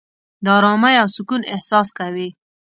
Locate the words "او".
1.01-1.07